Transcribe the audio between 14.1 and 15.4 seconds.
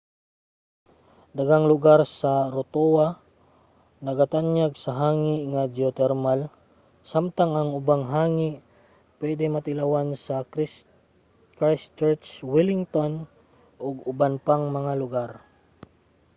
uban pang lugar